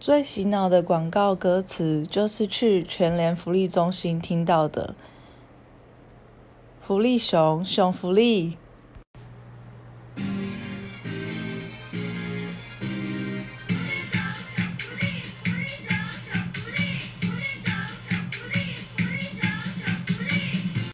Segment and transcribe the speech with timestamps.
[0.00, 4.94] 最洗脑的广告歌词就是去全联福利中心听到的。
[6.80, 8.56] 福利熊熊福利。